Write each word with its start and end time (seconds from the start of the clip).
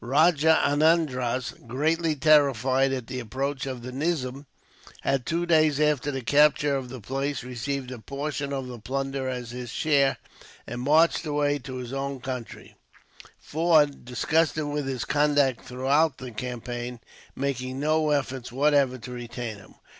Rajah 0.03 0.59
Anandraz, 0.65 1.51
greatly 1.67 2.15
terrified 2.15 2.91
at 2.91 3.05
the 3.05 3.19
approach 3.19 3.67
of 3.67 3.83
the 3.83 3.91
nizam, 3.91 4.47
had, 5.01 5.27
two 5.27 5.45
days 5.45 5.79
after 5.79 6.09
the 6.09 6.23
capture 6.23 6.75
of 6.75 6.89
the 6.89 6.99
place, 6.99 7.43
received 7.43 7.91
a 7.91 7.99
portion 7.99 8.51
of 8.51 8.65
the 8.65 8.79
plunder 8.79 9.29
as 9.29 9.51
his 9.51 9.69
share, 9.69 10.17
and 10.65 10.81
marched 10.81 11.27
away 11.27 11.59
to 11.59 11.75
his 11.75 11.93
own 11.93 12.19
country; 12.19 12.73
Forde, 13.39 14.03
disgusted 14.03 14.65
with 14.65 14.87
his 14.87 15.05
conduct 15.05 15.65
throughout 15.65 16.17
the 16.17 16.31
campaign, 16.31 16.99
making 17.35 17.79
no 17.79 18.09
effort 18.09 18.51
whatever 18.51 18.97
to 18.97 19.11
retain 19.11 19.57
him. 19.57 19.75